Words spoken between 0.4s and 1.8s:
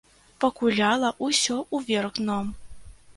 Пакуляла ўсё